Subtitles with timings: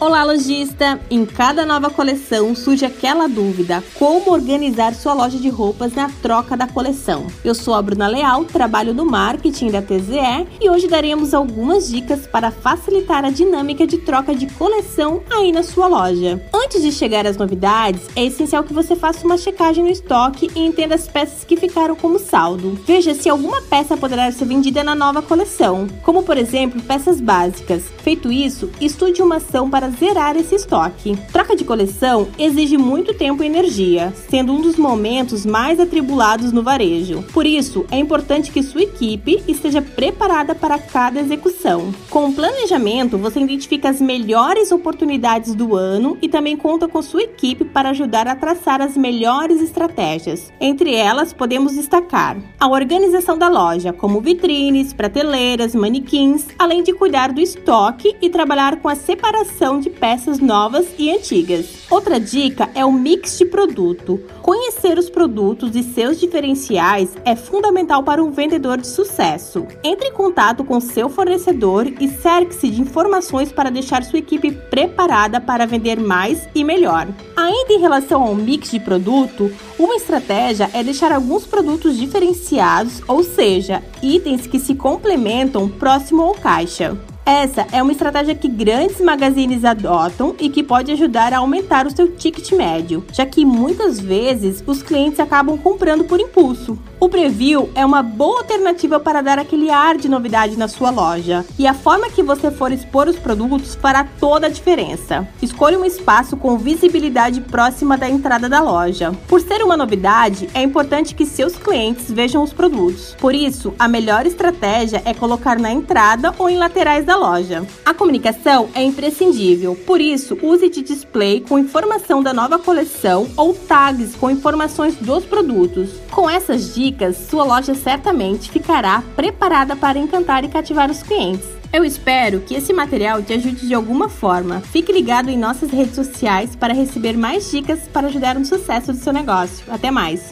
[0.00, 1.00] Olá, lojista!
[1.10, 6.56] Em cada nova coleção surge aquela dúvida: como organizar sua loja de roupas na troca
[6.56, 7.26] da coleção?
[7.44, 12.28] Eu sou a Bruna Leal, trabalho no marketing da TZE e hoje daremos algumas dicas
[12.28, 16.40] para facilitar a dinâmica de troca de coleção aí na sua loja.
[16.68, 20.60] Antes de chegar às novidades, é essencial que você faça uma checagem no estoque e
[20.60, 22.78] entenda as peças que ficaram como saldo.
[22.84, 27.84] Veja se alguma peça poderá ser vendida na nova coleção, como por exemplo peças básicas.
[28.02, 31.16] Feito isso, estude uma ação para zerar esse estoque.
[31.32, 36.62] Troca de coleção exige muito tempo e energia, sendo um dos momentos mais atribulados no
[36.62, 37.24] varejo.
[37.32, 41.94] Por isso, é importante que sua equipe esteja preparada para cada execução.
[42.10, 47.22] Com o planejamento, você identifica as melhores oportunidades do ano e também conta com sua
[47.22, 50.52] equipe para ajudar a traçar as melhores estratégias.
[50.60, 57.32] Entre elas, podemos destacar a organização da loja, como vitrines, prateleiras, manequins, além de cuidar
[57.32, 61.86] do estoque e trabalhar com a separação de peças novas e antigas.
[61.90, 64.20] Outra dica é o mix de produto.
[64.42, 69.66] Conhecer os produtos e seus diferenciais é fundamental para um vendedor de sucesso.
[69.84, 75.40] Entre em contato com seu fornecedor e cerque-se de informações para deixar sua equipe preparada
[75.40, 77.08] para vender mais e melhor.
[77.36, 83.22] Ainda em relação ao mix de produto, uma estratégia é deixar alguns produtos diferenciados, ou
[83.22, 86.96] seja, itens que se complementam próximo ao caixa.
[87.28, 91.94] Essa é uma estratégia que grandes magazines adotam e que pode ajudar a aumentar o
[91.94, 96.78] seu ticket médio, já que muitas vezes os clientes acabam comprando por impulso.
[96.98, 101.44] O preview é uma boa alternativa para dar aquele ar de novidade na sua loja,
[101.58, 105.28] e a forma que você for expor os produtos fará toda a diferença.
[105.42, 109.12] Escolha um espaço com visibilidade próxima da entrada da loja.
[109.28, 113.14] Por ser uma novidade, é importante que seus clientes vejam os produtos.
[113.20, 117.66] Por isso, a melhor estratégia é colocar na entrada ou em laterais da loja.
[117.84, 123.52] A comunicação é imprescindível, por isso, use de display com informação da nova coleção ou
[123.52, 125.90] tags com informações dos produtos.
[126.10, 131.58] Com essas dicas, sua loja certamente ficará preparada para encantar e cativar os clientes.
[131.72, 134.60] Eu espero que esse material te ajude de alguma forma.
[134.60, 138.98] Fique ligado em nossas redes sociais para receber mais dicas para ajudar no sucesso do
[138.98, 139.64] seu negócio.
[139.68, 140.30] Até mais!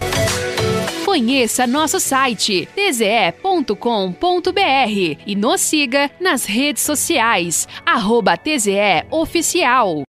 [1.16, 3.72] Conheça nosso site tze.com.br
[5.26, 10.04] e nos siga nas redes sociais, arroba TZE Oficial.